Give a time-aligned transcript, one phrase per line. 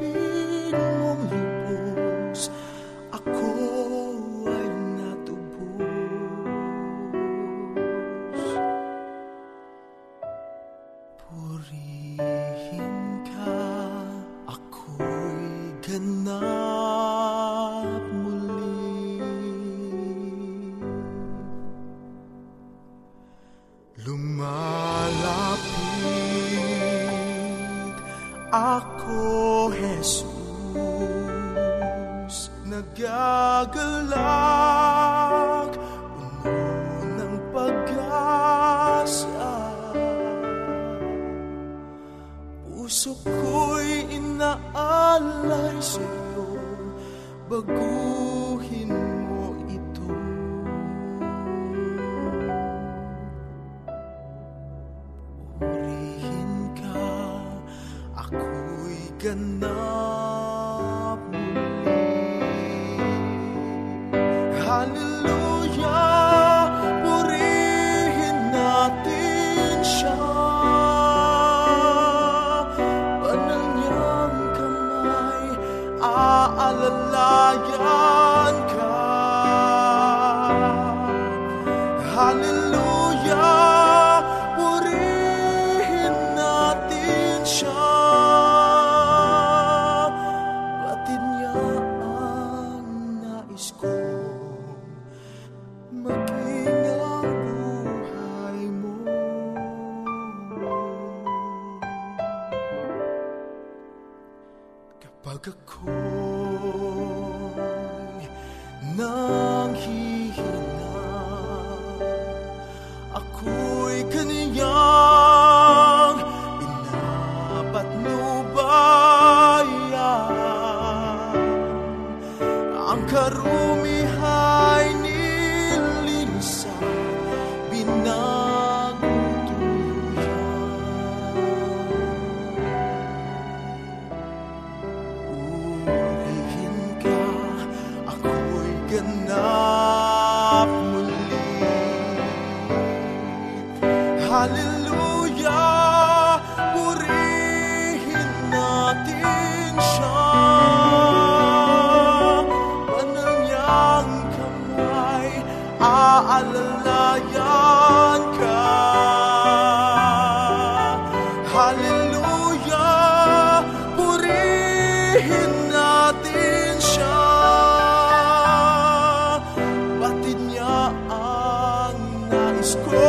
[172.76, 173.09] coisas.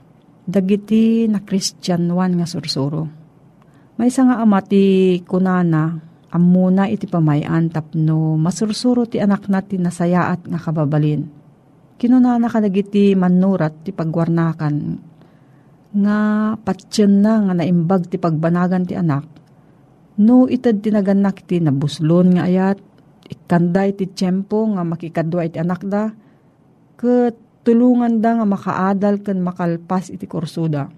[0.41, 3.05] Dagiti na Christian one nga sursuro.
[4.01, 6.01] May isa nga ama ti kunana,
[6.33, 11.27] amuna iti pamayan tapno masursuro ti anak natin nasayaat nga kababalin.
[12.01, 14.75] Kinunana ka dagiti manurat ti pagwarnakan
[15.91, 16.17] nga
[16.55, 19.27] patsyan na nga naimbag ti pagbanagan ti anak.
[20.17, 22.79] No itad tinaganak ti nabuslon nga ayat
[23.27, 26.11] ikanday ti tiyempo nga makikadwa iti anak da,
[26.95, 30.89] ket tulungan da nga makaadal ken makalpas iti kursuda.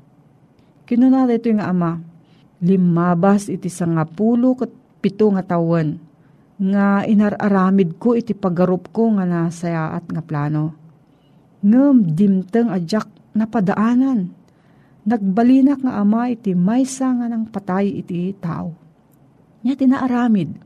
[0.84, 2.00] Kinunada ito nga ama,
[2.64, 4.72] limabas iti sangapulo ket
[5.04, 6.00] pito nga tawen,
[6.60, 10.76] nga inararamid ko iti pagarup ko nga nasayaat nga plano.
[11.64, 14.32] Ngem dimteng ajak napadaanan,
[15.04, 18.76] nagbalinak nga ama iti maysa nga nang patay iti tao.
[19.64, 20.60] Nya tinaaramid,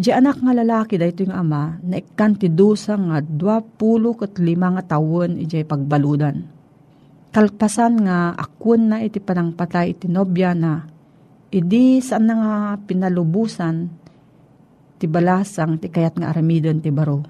[0.00, 4.16] Di anak nga lalaki da ito yung ama na ikan ti dusa nga dua pulo
[4.16, 6.40] kat lima nga tawon ijay pagbaludan.
[7.36, 10.88] Kalpasan nga akun na iti panangpatay iti nobya na
[11.52, 13.92] idi saan na nga pinalubusan
[14.96, 17.20] ti balasang ti kayat nga aramidon ti baro.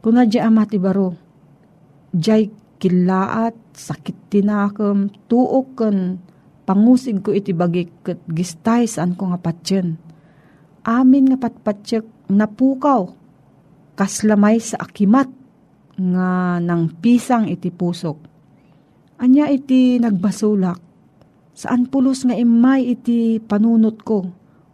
[0.00, 1.12] Kuna di ama ti baro,
[2.16, 2.48] jay
[2.80, 6.16] kilaat, sakit tinakam, tuok ken
[6.64, 10.00] pangusig ko iti bagi ket gistay saan ko nga patsyen
[10.82, 13.10] amin nga patpatsyak napukaw,
[13.94, 15.28] kaslamay sa akimat
[15.98, 18.18] nga nang pisang iti pusok.
[19.22, 20.80] Anya iti nagbasulak,
[21.54, 24.26] saan pulos nga imay iti panunot ko,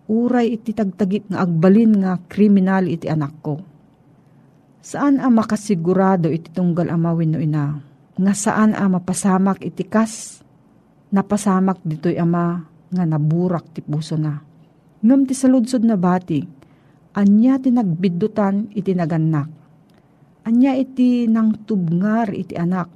[0.09, 3.61] uray iti tagtagit nga agbalin nga kriminal iti anak ko.
[4.81, 7.77] Saan ang makasigurado iti tunggal amawin no ina,
[8.17, 10.41] nga saan ang mapasamak iti kas,
[11.12, 14.48] napasamak dito'y ama nga naburak ti puso na
[14.99, 16.43] ngam ti saludsod na bati,
[17.14, 19.47] anya ti nagbiddutan iti naganak.
[20.43, 22.88] Anya iti nang tubngar iti anak,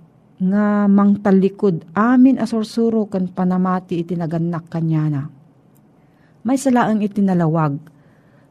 [0.42, 5.30] nga mangtalikod amin asursuro kan panamati iti naganak kanyana.
[6.42, 7.78] May salaang iti nalawag,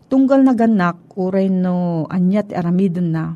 [0.07, 3.35] tunggal naganak uray no anya ti aramidon na,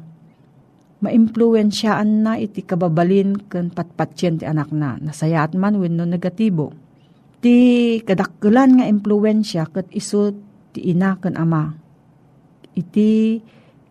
[1.04, 6.85] maimpluensyaan na iti kababalin kan patpatsyen ti anak na, nasayat man wenno negatibo
[7.46, 10.34] Ti kadakkelan nga impluensya ket isu
[10.74, 11.78] ti ina ken ama.
[12.74, 13.38] Iti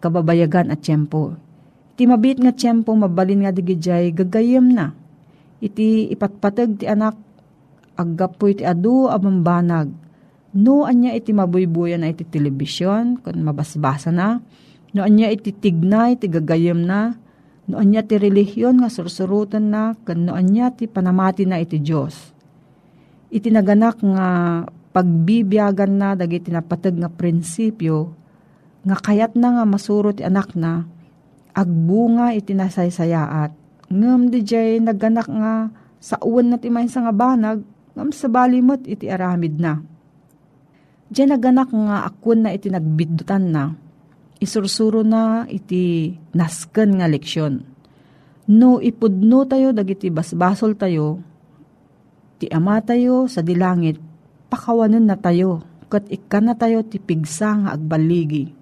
[0.02, 1.38] kababayagan at tiyempo.
[1.94, 4.90] Iti mabit nga tiyempo mabalin nga digijay gagayem na.
[5.62, 7.14] Iti ipatpatag ti anak
[7.94, 9.86] aggapoy ti adu abambanag.
[10.58, 14.42] No anya iti mabuybuyan na iti telebisyon kun mabasbasa na.
[14.98, 17.14] No anya iti tignay ti gagayem na.
[17.70, 19.94] No anya ti relihiyon nga sursurutan na.
[20.02, 22.33] Kun no anya ti panamati na iti Diyos
[23.34, 24.28] itinaganak nga
[24.94, 28.14] pagbibiyagan na dagiti napatag nga prinsipyo
[28.86, 30.86] nga kayat na nga masuro ti anak na
[31.50, 33.50] agbunga itinasaysayaat.
[33.90, 37.62] Ngem di jay naganak nga sa uwan na ti sa nga banag
[37.94, 39.82] ngam sa balimot iti aramid na.
[41.10, 43.76] Diyan naganak nga akun na iti nagbidutan na,
[44.42, 47.62] isursuro na iti nasken nga leksyon.
[48.50, 51.22] No ipudno tayo dagiti basbasol tayo,
[52.44, 53.96] ti ama tayo sa dilangit,
[54.52, 58.52] pakawanan na tayo, kat ikan na tayo ti pigsa nga agbaligi.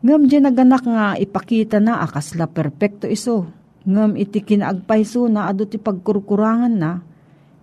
[0.00, 3.44] Ngam di naganak nga ipakita na akasla perpekto iso,
[3.84, 7.04] ngam iti kinaagpayso na ado ti pagkurkurangan na,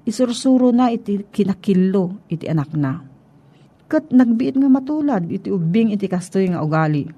[0.06, 3.10] isursuro na iti kinakillo iti anak na
[3.90, 7.10] kat nagbiit nga matulad iti ubing iti kastoy nga ugali.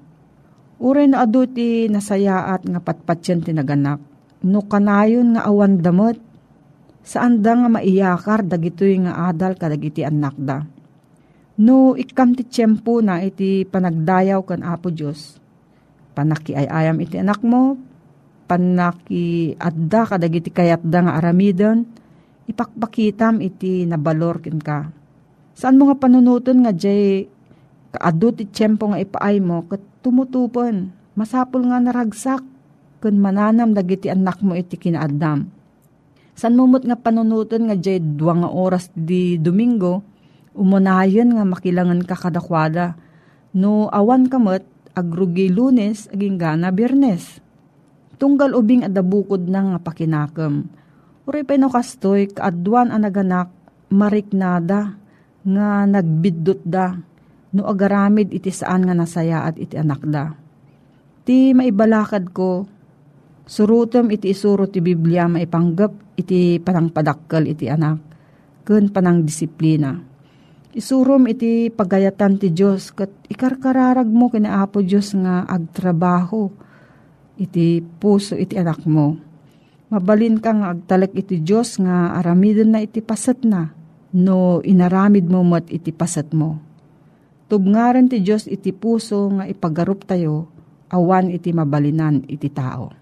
[0.80, 4.00] Uray na adu ti nasayaat nga patpatyan ti naganak.
[4.42, 6.18] No kanayon nga awan damot,
[7.02, 10.62] saan da nga maiyakar dagitoy nga adal kadag iti anak da.
[11.62, 15.36] No ikam ti tiyempo na iti panagdayaw kan Apo Diyos.
[16.16, 17.76] Panaki ay ayam iti anak mo,
[18.48, 21.84] panaki adda kadag iti kayat da nga aramidon,
[22.48, 25.02] ipakpakitam iti nabalor kin ka
[25.52, 27.28] Saan mo nga panunuton nga jay
[27.92, 30.90] kaadot ti tiyempo nga ipaay mo kat tumutupon.
[31.12, 32.40] Masapol nga naragsak
[33.04, 35.44] kun mananam dagiti anak mo iti kinaadam.
[36.42, 40.02] San mumot nga panunuton nga jay dua nga oras di Domingo,
[40.58, 42.98] umunayon nga makilangan ka kadakwada.
[43.54, 47.38] No awan kamot, agrugi lunes, aging gana birnes.
[48.18, 50.66] Tunggal ubing adabukod na nga pakinakam.
[51.30, 53.54] Uri pa kastoy, kaadwan ang naganak,
[53.94, 54.98] mariknada,
[55.46, 56.98] nga nagbiddot da,
[57.54, 60.34] no agaramid iti saan nga nasaya at iti anak da.
[61.22, 62.66] Ti maibalakad ko,
[63.52, 68.00] surutom iti isuro ti Biblia maipanggap iti panangpadakkel iti anak,
[68.64, 69.92] kun panang disiplina.
[70.72, 76.48] Isurom iti pagayatan ti Diyos, kat ikarkararag mo kina Apo Diyos nga agtrabaho,
[77.36, 79.20] iti puso iti anak mo.
[79.92, 83.68] Mabalin ka nga agtalek iti Diyos nga aramidon na iti pasat na,
[84.16, 86.56] no inaramid mo mat iti pasat mo.
[87.52, 90.48] Tubngaran ti Diyos iti puso nga ipagarup tayo,
[90.88, 93.01] awan iti mabalinan iti tao.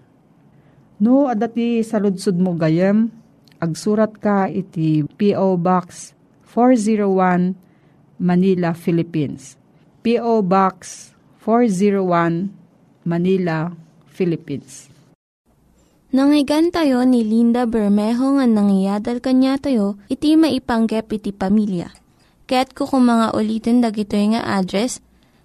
[1.01, 3.09] No, adati saludsud mo gayem,
[3.57, 5.57] agsurat ka iti P.O.
[5.57, 6.13] Box
[6.53, 7.57] 401
[8.21, 9.57] Manila, Philippines.
[10.05, 10.45] P.O.
[10.45, 11.09] Box
[11.41, 12.53] 401
[13.01, 13.73] Manila,
[14.13, 14.93] Philippines.
[16.13, 21.89] Nangyigan tayo ni Linda Bermejo nga nangyadal kanya tayo, iti maipanggep iti pamilya.
[22.45, 25.01] Kaya't kukumanga ulitin dagito nga address,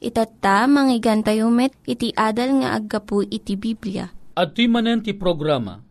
[0.00, 4.08] Itatta, manggigan tayo met, iti adal nga aggapu iti Biblia.
[4.32, 5.84] At ti manen ti programa,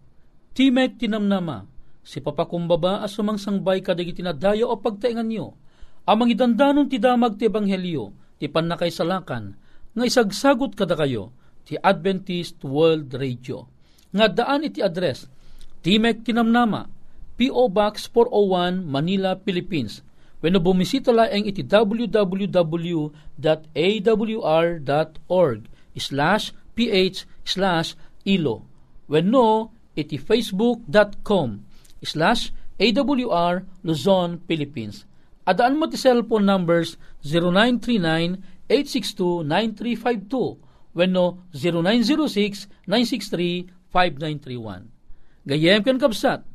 [0.57, 1.69] ti mek tinamnama,
[2.01, 5.53] si papakumbaba as sumangsangbay kadag itinadayo o pagtaingan nyo,
[6.09, 8.09] amang idandanon ti damag ti ebanghelyo,
[8.41, 9.53] ti panakay salakan,
[9.93, 11.29] nga isagsagot kada kayo,
[11.61, 13.69] ti Adventist World Radio.
[14.09, 15.29] Nga daan iti address,
[15.85, 16.89] Timek Tinamnama,
[17.37, 17.69] P.O.
[17.69, 20.01] Box 401, Manila, Philippines.
[20.39, 23.11] When bumisita laeng iti www.awr.org
[25.99, 28.63] slash ph slash ilo.
[29.11, 31.67] When no, iti facebook.com
[31.99, 35.03] slash awr Luzon, Philippines.
[35.43, 36.95] Adaan mo ti cellphone numbers
[38.71, 41.43] 0939-862-9352 when no
[42.87, 44.87] 0906-963-5931.
[45.49, 46.45] Gayem ken kapsat,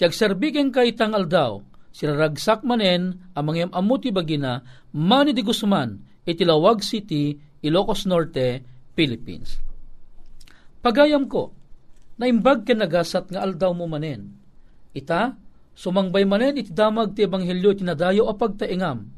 [0.00, 1.60] tiag serbiken kay tangal daw,
[1.98, 4.62] siraragsak manen amang yam amuti bagina,
[4.94, 8.62] mani di Guzman, itilawag City, Ilocos Norte,
[8.94, 9.58] Philippines.
[10.78, 11.50] Pagayam ko,
[12.22, 14.30] naimbag ken nagasat nga aldaw mo manen.
[14.94, 15.34] Ita,
[15.74, 19.10] sumangbay manen iti damag ti ebanghelyo tinadayo a pagtaingam.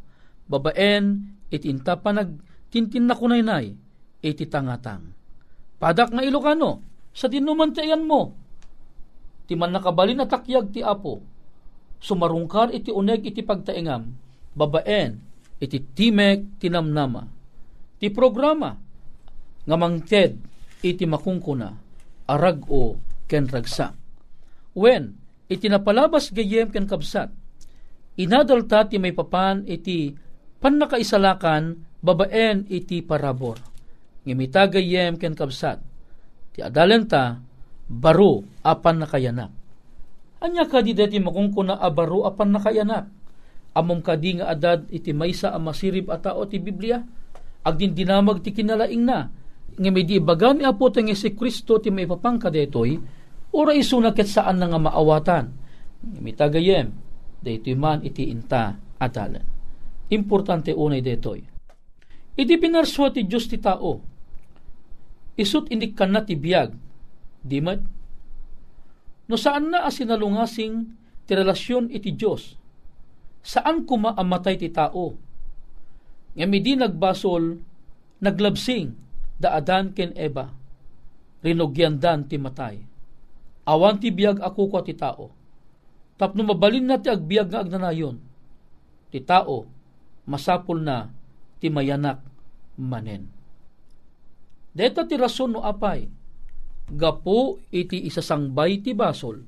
[0.49, 2.33] Babaen, iti inta pa nag
[2.73, 3.77] tintin na kunaynay,
[4.25, 5.05] iti tangatang.
[5.77, 6.81] Padak nga Ilocano,
[7.13, 8.33] sa tinumantayan mo,
[9.45, 11.21] ti man nakabalin na takyag ti apo,
[12.00, 14.11] sumarungkar iti uneg iti pagtaingam,
[14.57, 15.21] babaen
[15.61, 17.28] iti timek tinamnama.
[18.00, 18.73] Ti programa,
[19.69, 20.40] nga mangted
[20.80, 21.69] iti makungkuna,
[22.33, 22.97] arag o
[23.28, 23.92] ken ragsak.
[24.73, 25.21] When,
[25.52, 27.28] iti napalabas gayem ken kabsat,
[28.16, 30.16] inadalta ti may papan iti
[30.64, 33.61] pannakaisalakan, babaen iti parabor.
[34.25, 35.85] Ngimita gayem ken kabsat,
[36.57, 37.37] ti adalenta,
[37.85, 39.60] baro apan nakayanak.
[40.41, 43.09] Anya ka di deti makungkuna a baro apan nakayanak.
[43.77, 47.01] Amom ka di nga adad iti maysa a masirib a tao ti Biblia.
[47.61, 49.29] agdin dinamag ti kinalaing na
[49.77, 52.97] nga may di bagan ni apo tang si Kristo ti may papangka detoy
[53.53, 55.45] ora isuna ket saan na nga maawatan.
[56.25, 56.89] May tagayem
[57.45, 59.45] daytoy man iti inta adalan
[60.11, 61.41] importante unay detoy.
[62.35, 64.03] Iti pinarswa ti Diyos ti tao.
[65.39, 66.75] Isut indi kan na ti biyag.
[67.41, 67.81] Di mat
[69.31, 70.91] no saan na asinalungasing
[71.23, 72.59] ti relasyon iti Diyos?
[73.47, 75.15] Saan kuma amatay ti tao?
[76.35, 77.63] Nga di nagbasol
[78.19, 78.91] naglabsing
[79.39, 80.51] da Adan ken Eva
[81.41, 82.83] rinogyandan ti matay.
[83.65, 85.33] Awan ti biyag ako ko ti tao.
[86.21, 88.21] Tapno mabalin na ti agbiag nga agnanayon.
[89.09, 89.65] Ti tao
[90.29, 91.09] masapol na
[91.63, 92.21] ti mayanak
[92.77, 93.31] manen.
[94.77, 96.11] Deta ti rason no apay
[96.91, 99.43] gapo iti isasangbay ti basol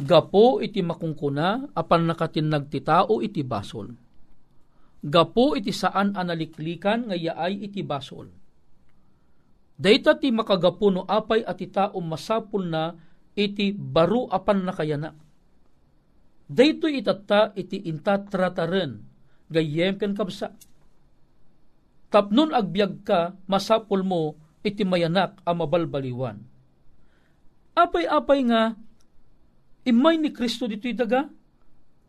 [0.00, 3.92] gapo iti makungkuna apan nakatinag ti tao iti basol
[5.04, 8.26] gapo iti saan analiklikan nga yaay iti basol.
[9.78, 12.98] Dayta ti makagapo no apay at tao masapul na
[13.38, 15.14] iti baro apan nakayana.
[16.50, 18.98] Dayto itata iti inta trataren
[19.46, 20.50] gayem ken kabsa.
[22.10, 24.34] Tapnon agbyag ka masapul mo
[24.68, 26.44] iti mayanak a mabalbaliwan.
[27.72, 28.76] Apay-apay nga
[29.88, 31.26] imay ni Kristo dito'y daga?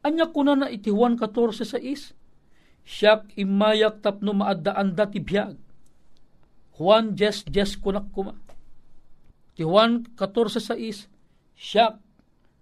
[0.03, 2.11] Anya kuna na iti Juan 14 sa is?
[2.89, 5.53] siyak imayak tapno maadaan dati biyag.
[6.73, 8.33] Juan jes jes kunak kuma.
[9.53, 11.05] Ti Juan 14 sa is,
[11.53, 12.01] siyak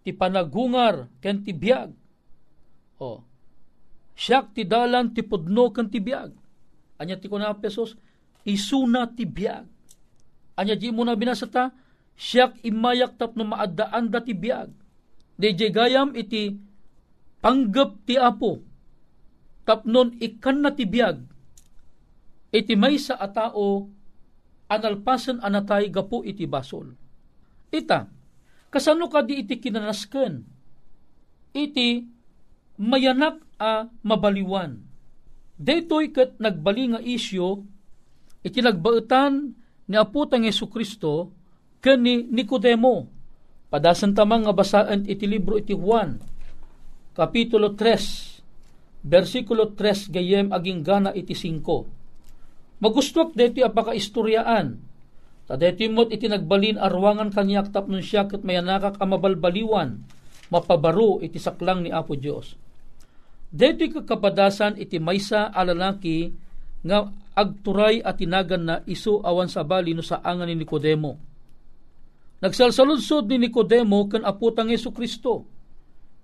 [0.03, 1.95] ti panagungar ken ti biyag.
[2.99, 3.23] O,
[4.17, 6.35] siyak ti dalan ti pudno ken ti biyag.
[6.99, 7.95] Anya ti kuna pesos,
[8.43, 9.76] isuna ti biyag.
[10.57, 11.69] Anya di mo na binasata,
[12.17, 14.73] siyak imayak tapno maadaan dati biyag.
[15.37, 16.57] DJ gayam iti
[17.45, 18.65] panggap ti apo
[19.67, 21.19] tapnon ikan na tibiyag,
[22.55, 23.91] iti may sa atao
[24.71, 26.95] analpasan anatay gapo iti basol.
[27.67, 28.07] Ita,
[28.71, 30.47] kasano ka di iti kinanasken,
[31.51, 32.07] iti
[32.79, 34.79] mayanak a mabaliwan.
[35.59, 37.67] Daytoy ket nagbali nga isyo,
[38.47, 39.51] iti nagbaetan
[39.87, 41.31] ni Apo tang Yesu Kristo
[41.79, 43.07] ken ni Nicodemo.
[43.67, 46.15] Padasan tamang nga basaan iti libro iti Juan,
[47.11, 52.79] Kapitulo 3, versikulo 3 gayem aging gana iti 5.
[52.79, 54.79] Magustok deti apaka istoryaan.
[55.47, 60.03] Ta deti mo't iti nagbalin arwangan kanyak tapnon siya kat mayanakak amabalbaliwan
[60.47, 62.55] mapabaro iti saklang ni Apo Dios.
[63.47, 66.31] Deti kakapadasan iti maysa alalaki
[66.83, 71.21] nga agturay at tinagan na isu awan sa bali no sa angan ni Nicodemo.
[72.41, 75.45] Nagsalsaludsod ni Nicodemo kan aputang Yesu Kristo.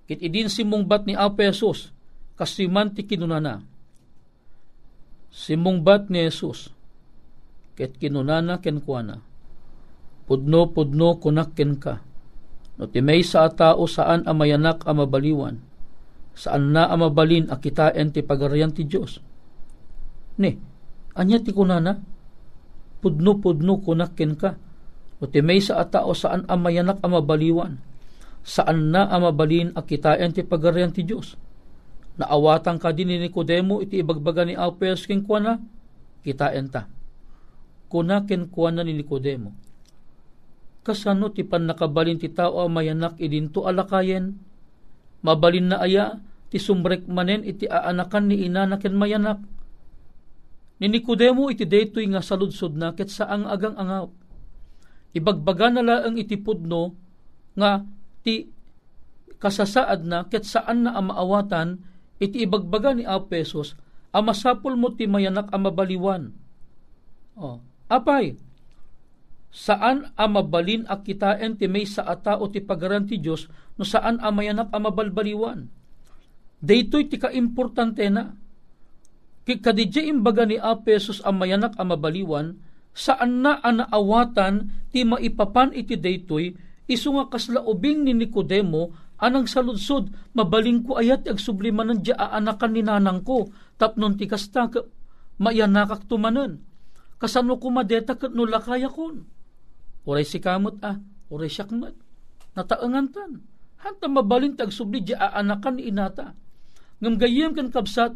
[0.10, 1.94] Kit idin simungbat ni Apo Jesus
[2.34, 3.62] kasiman ti kinunana.
[5.34, 6.70] Simungbat ni Jesus,
[7.74, 9.22] ket kinunana ken kuana.
[10.30, 12.06] Pudno pudno kunak ken ka.
[12.78, 15.62] No ti may sa tao saan amayanak amabaliwan,
[16.34, 19.22] saan na amabalin akitain ti pagarayan ti Dios.
[20.42, 20.58] Ni,
[21.18, 22.00] anya ti kunana?
[23.04, 24.56] Pudno pudno kunak ken ka.
[25.20, 27.80] No ti may sa tao saan amayanak amabaliwan,
[28.44, 31.40] saan na amabalin akitain ti pagarayan ti Dios
[32.18, 35.58] naawatan ka din ni Nicodemo iti ibagbaga ni Alpes king kuana
[36.22, 36.86] kita enta
[37.90, 39.54] kuna ken kuana ni Nicodemo.
[40.84, 44.36] Kasano ti pan nakabalin ti tao a mayanak idinto alakayen?
[45.24, 46.20] Mabalin na aya
[46.52, 49.40] ti sumrek manen iti aanakan ni ina na mayanak
[50.84, 54.12] ni Nicodemo iti daytoy nga saludsod na ket saang agang angaw
[55.16, 56.92] ibagbaga na laeng iti pudno
[57.56, 57.88] nga
[58.26, 58.52] ti
[59.40, 61.80] kasasaad na ket saan na amaawatan
[62.24, 63.76] iti ibagbaga ni Apesos,
[64.16, 66.32] amasapol mo ti mayanak amabaliwan.
[67.36, 67.60] O,
[67.92, 68.40] apay,
[69.52, 74.72] saan amabalin ak kitaen ti may sa atao ti pagaran ti Diyos no saan amayanak
[74.72, 75.68] amabalbaliwan.
[76.64, 78.40] Daytoy ti kaimportante na.
[79.44, 82.56] Kadidya imbaga ni Apesos amayanak amabaliwan,
[82.96, 86.56] saan na anaawatan ti maipapan iti daytoy
[86.88, 92.84] isu nga kaslaubing ni Nicodemo anang saludsod, mabaling ko ayat ag sublimanan di aanakan ni
[92.84, 93.48] nanang ko,
[93.80, 94.84] tapnon ti kasta ka,
[95.40, 96.60] mayanakak tumanan.
[97.16, 99.24] Kasano ko madeta kat no lakaya kon.
[100.04, 101.00] Uray si kamot ah,
[101.32, 101.96] uray siyakmat.
[102.60, 103.32] Nataangan tan.
[103.80, 106.36] Hanta mabalin tag subli di aanakan ni inata.
[107.00, 108.12] Ngam gayem kan kabsat,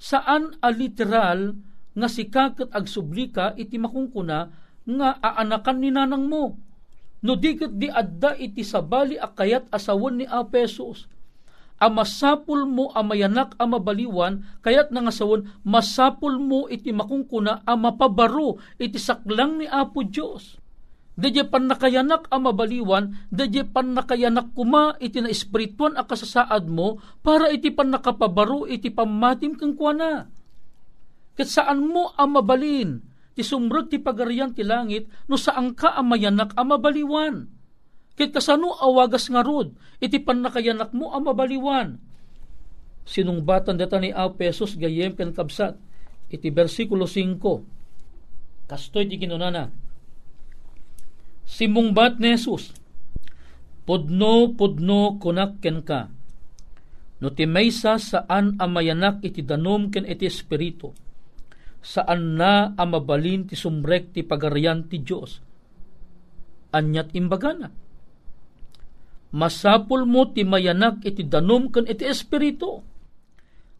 [0.00, 1.60] saan a literal
[1.92, 4.38] nga si kakat ag subli ka iti makungkuna
[4.88, 6.56] nga aanakan ni nanang mo
[7.20, 11.04] no diket di adda iti sabali akayat asawon ni Apesos.
[11.80, 20.04] amasapul mo amayanak amabaliwan, kayat nangasawon, masapul mo iti makungkuna amapabaro iti saklang ni Apo
[20.04, 20.60] Diyos.
[21.20, 27.52] Dadya pan nakayanak amabaliwan, dadya pan nakayanak kuma iti na espirituan a kasasaad mo, para
[27.52, 30.32] iti pan nakapabaro iti pamatim kang kuana.
[31.36, 33.04] Kat saan mo amabalin,
[33.36, 37.60] ti sumrag ti pagarian ti langit, no saan ka amayanak amabaliwan
[38.20, 41.96] Ket kasano awagas nga rod, iti panakayanak mo ang mabaliwan.
[43.08, 45.80] Sinungbatan data ni Aw Pesos gayem ken kabsat,
[46.28, 48.68] iti versikulo 5.
[48.68, 49.72] Kastoy di kinunana.
[51.50, 52.70] Simungbat ni Jesus,
[53.82, 56.06] Pudno, pudno, kunak ken ka.
[57.18, 60.94] No ti maysa saan amayanak iti danom ken iti espiritu.
[61.82, 65.42] Saan na amabalin ti sumrek ti pagarian ti Dios.
[66.70, 67.68] Anyat imbagana
[69.30, 72.82] masapul mo ti mayanak iti danom ken iti espiritu.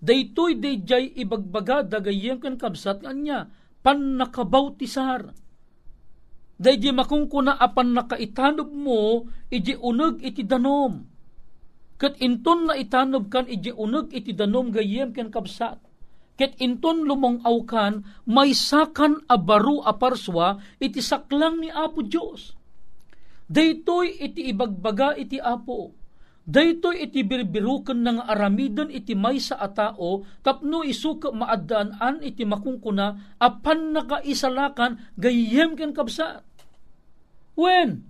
[0.01, 3.47] Daytoy dayjay ibagbaga dagayem ken kabsat kanya
[3.85, 5.37] pan nakabautisar.
[6.61, 11.09] Dayjay makungkuna apan nakaitanob mo iji uneg iti danom.
[11.97, 15.81] Ket inton na itanob kan iji uneg iti danom gayem ken kabsat.
[16.37, 22.61] Ket inton lumongaw kan may sakan abaru aparswa iti saklang ni Apo Dios
[23.51, 25.91] Daytoy iti ibagbaga iti apo.
[26.47, 33.91] Daytoy iti birbiruken ng aramidon iti may sa atao tapno isuka maadaan iti makungkuna apan
[33.91, 36.47] nakaisalakan gayem ken kabsat.
[37.55, 38.07] When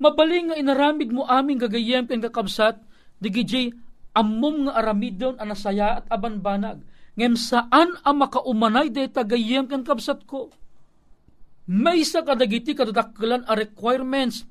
[0.00, 2.82] mabaling nga inaramid mo aming gagayem ken kakabsat
[3.22, 3.72] digijay
[4.14, 6.82] ammom nga aramidon anasaya at abanbanag
[7.14, 10.50] ngem saan ang makaumanay dayta gayem ken kabsat ko.
[11.64, 14.44] May sa kadagiti kadadakkelan a requirements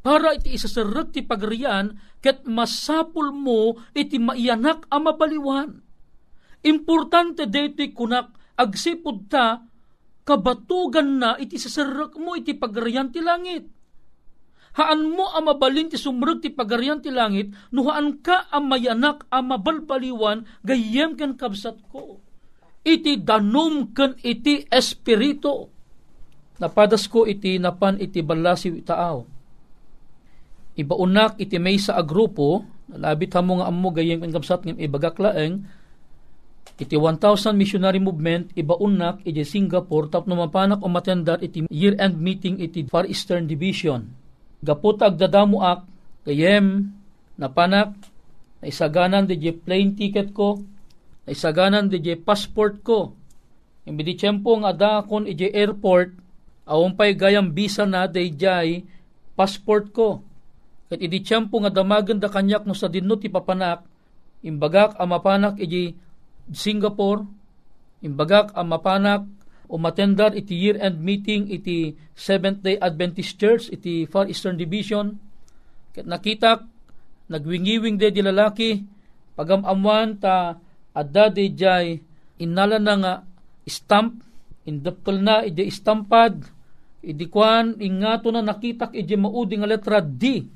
[0.00, 5.82] para iti isasarag ti pagriyan ket masapul mo iti maiyanak a mabaliwan.
[6.64, 9.60] Importante deti kunak agsipud ta
[10.26, 13.70] kabatugan na iti sasarag mo iti pagriyan ti langit.
[14.76, 19.48] Haan mo ang mabalin ti sumrag ti pagarian ti langit, nuhaan ka ang mayanak ang
[19.48, 22.20] mabalbaliwan, gayem ken kabsat ko.
[22.84, 25.72] Iti danom ken iti espiritu.
[26.60, 29.36] Napadas ko iti napan iti balasi taaw
[30.76, 32.62] ibaunak iti may sa agrupo,
[32.92, 35.64] labit hamo nga ammo gayeng ang kamsat ng ibagaklaeng,
[36.76, 42.84] iti 1,000 missionary movement, ibaunak iti Singapore, tap mapanak o matendar iti year-end meeting iti
[42.84, 44.04] Far Eastern Division.
[44.60, 45.88] Gapot agdadamo ak,
[46.28, 46.92] gayem,
[47.40, 47.96] napanak,
[48.60, 50.60] na isaganan di plane ticket ko,
[51.24, 53.12] na isaganan di passport ko.
[53.86, 56.12] Imbidi tiyempo nga da kon iti airport,
[56.66, 58.32] awampay gayam visa na di
[59.36, 60.26] passport ko
[60.86, 63.82] Kat idi tiyempo nga damagan da kanyak no sa dinno papanak,
[64.46, 65.98] imbagak ang mapanak iji
[66.52, 67.26] Singapore,
[68.02, 69.22] imbagak ang mapanak
[69.66, 69.74] o
[70.38, 75.18] iti year-end meeting iti Seventh-day Adventist Church iti Far Eastern Division.
[75.90, 76.62] Kat nakitak,
[77.26, 78.86] nagwingiwing de di lalaki,
[79.34, 80.54] pagamamuan ta
[80.94, 81.98] adda de jay
[82.38, 83.14] inala na nga
[83.66, 84.22] stamp,
[84.62, 86.46] indapkal na iti istampad,
[87.02, 90.54] idi kwan ingato na nakitak iti maudi nga letra D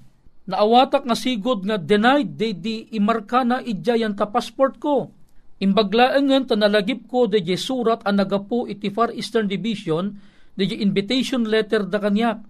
[0.51, 5.15] Naawatak nga sigod nga denied de di imarka na idya ta passport ko.
[5.61, 10.17] Imbaglaengen ta nalagip ko de surat ang nagapu iti Far Eastern Division
[10.57, 12.41] de invitation letter da kanyak.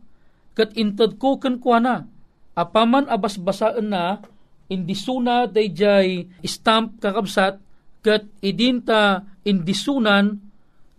[0.54, 2.06] Kat intad ko kan na.
[2.54, 4.22] Apaman abasbasaan na
[4.70, 7.58] indisuna de jay stamp kakabsat
[8.00, 10.38] kat idinta indisunan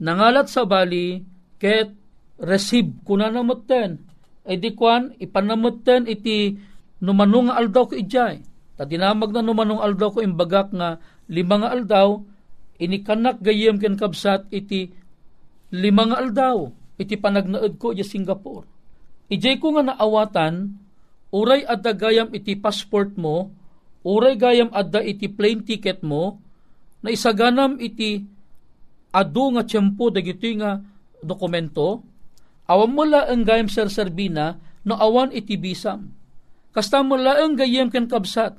[0.04, 1.24] nangalat sa bali
[1.56, 1.96] ket
[2.44, 4.04] receive kuna namutten.
[4.44, 6.60] E di kwan ipanamutten iti
[7.00, 8.42] numanong aldaw ko ijay.
[8.76, 10.98] Ta dinamag na numanong aldaw ko imbagak nga
[11.32, 12.20] lima nga aldaw,
[12.78, 14.92] inikanak gayem ken kabsat iti
[15.72, 16.68] lima nga aldaw,
[17.00, 18.68] iti panagnaed ko iti Singapore.
[19.32, 20.76] Ijay ko nga naawatan,
[21.32, 23.48] uray adda gayam iti passport mo,
[24.04, 26.44] uray gayam adda iti plane ticket mo,
[27.00, 28.22] na isaganam iti
[29.16, 30.84] adu nga tiyempo dagiti nga
[31.24, 32.04] dokumento,
[32.68, 36.22] awam mo ang gayam ser serbina no awan iti bisam
[36.72, 38.56] Kasta mo laeng gayem ken kabsat.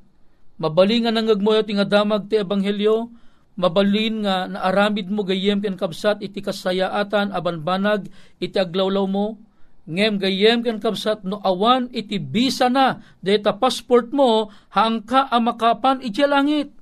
[0.60, 3.08] Mabalingan ang ngagmoyo ti nga damag ti ebanghelyo,
[3.56, 8.08] mabalin nga naaramid mo gayem ken kabsat iti kasayaatan aban banag
[8.40, 9.36] iti aglawlaw mo,
[9.84, 16.24] ngem gayem ken kabsat no awan iti bisa na deta passport mo hangka amakapan iti
[16.24, 16.72] langit.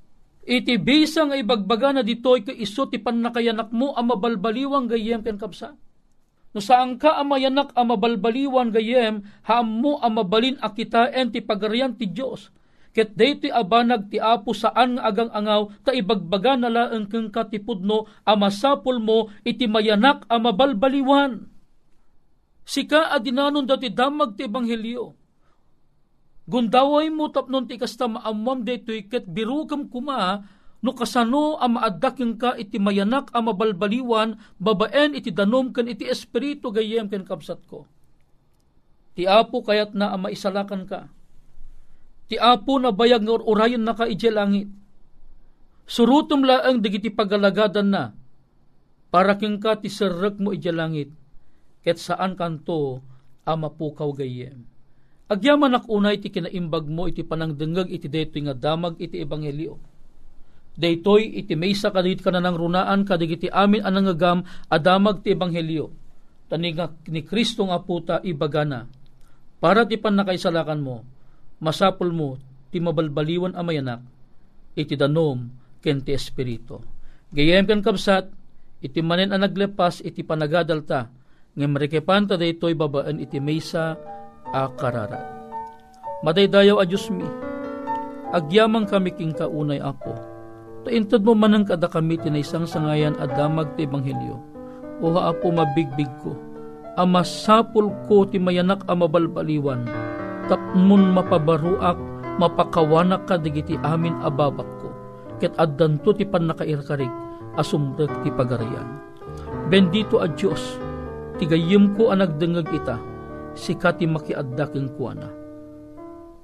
[0.41, 5.37] Iti bisa nga ibagbaga na ditoy ka iso ti panakayanak mo ang mabalbaliwang gayem ken
[5.37, 5.77] kabsat.
[6.51, 12.51] No saan ka amayanak amabalbaliwan gayem, haam mo amabalin akita en ti pagarian ti Diyos.
[12.91, 18.07] Ket daytoy abanag ti Apo saan nga agang angaw ta ibagbaga na laeng keng katipudno
[18.27, 21.47] a masapol mo iti mayanak a mabalbaliwan.
[22.67, 25.15] Sika adinanon dati damag ti ebanghelyo.
[26.51, 30.43] Gundaway mo tapnon ti kasta maamwam daytoy ket birukam kuma
[30.83, 36.75] no kasano a maaddaking ka iti mayanak a mabalbaliwan babaen iti danom ken iti espiritu
[36.75, 37.87] gayem ken kapsat ko.
[39.15, 41.07] Ti Apo kayat na a maisalakan ka
[42.31, 44.71] Ti apo na bayag nga urayon na ka ije langit.
[45.83, 48.15] Surutom laang digiti pagalagadan na,
[49.11, 51.11] para king ka ti serrek mo ije langit,
[51.83, 53.03] ket saan kanto
[53.43, 54.63] ama pukaw gayem.
[55.27, 59.75] Agyaman ak unay ti kinaimbag mo iti panangdengeg iti daytoy nga damag iti ebanghelyo.
[60.79, 65.91] Daytoy iti maysa kadit ka na nang runaan kadigiti amin anang agam adamag ti ebanghelyo.
[66.47, 68.87] Tani nga ni Kristo nga puta ibagana.
[69.59, 71.03] Para ti panakaisalakan mo,
[71.61, 72.29] masapol mo
[72.73, 74.01] ti mabalbaliwan a mayanak
[74.73, 75.47] iti danom
[75.79, 76.81] ken ti espiritu.
[77.31, 78.27] Gayem ken kabsat
[78.81, 81.07] iti manen a naglepas iti panagadalta
[81.51, 83.95] nga marikipanta daytoy babaan iti maysa
[84.51, 85.23] a kararat.
[86.21, 87.25] Madaydayaw a Diyos mi,
[88.29, 90.13] agyamang kami king kaunay ako.
[90.85, 94.37] Taintad mo manang kada kami tinaysang sangayan at damag ti Ebanghelyo.
[95.01, 96.37] O haapo mabigbig ko,
[96.93, 99.81] amasapol ko ti mayanak a mabalbaliwan,
[100.49, 101.97] tapmun mapabaruak,
[102.39, 104.89] mapakawanak ka digiti amin ababak ko.
[105.41, 107.09] Ket addanto ti pan nakairkarig,
[107.57, 109.01] asumrek ti pagarayan.
[109.67, 110.77] Bendito a Diyos,
[111.41, 113.01] tigayim ko ang nagdengag ita,
[113.57, 115.29] sikati makiaddaking kuana.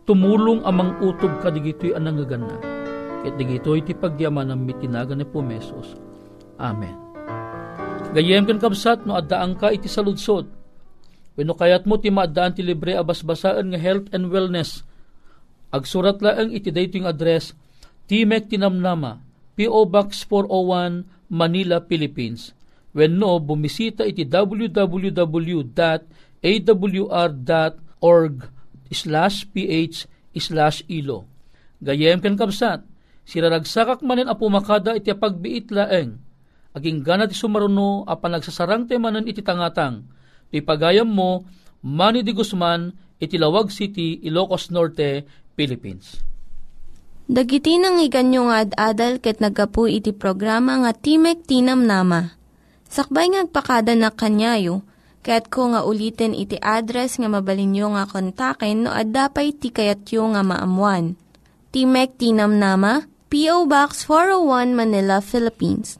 [0.07, 2.57] Tumulong amang utob ka digito'y anangagan na,
[3.21, 5.99] ket digito'y ti pagyaman ng mitinagan ni Pumesos.
[6.57, 6.95] Amen.
[8.15, 10.47] Gayem kan kabsat no addaan ka iti saludsod,
[11.37, 14.81] Wenno kayat mo ti maadaan ti libre abasbasaan nga health and wellness.
[15.69, 17.53] Agsurat laeng iti dating address
[18.09, 19.21] Timek Tinamnama,
[19.53, 19.85] P.O.
[19.85, 22.57] Box 401, Manila, Philippines.
[22.97, 25.55] Wenno bumisita iti www.awr.org
[28.87, 31.27] slash ph slash ilo.
[31.83, 32.81] Gayem ken kabsat,
[33.27, 36.17] siraragsakak manen a pumakada iti pagbiit laeng.
[36.73, 40.16] Aging gana ti sumaruno a panagsasarang temanen iti tangatang
[40.47, 41.43] Ti pagayam mo,
[41.83, 45.25] Manny de Guzman, Itilawag City, Ilocos Norte,
[45.57, 46.21] Philippines.
[47.27, 52.31] Dagiti nang iganyo nga ad-adal ket nagapu iti programa nga Timek Tinam Nama.
[52.87, 54.87] Sakbay ngagpakada na kanyayo,
[55.27, 61.19] ket ko nga ulitin iti address nga mabalinyo nga kontaken no ad-dapay tikayatyo nga maamuan.
[61.75, 63.67] Timek Tinam Nama, P.O.
[63.67, 65.99] Box 401 Manila, Philippines.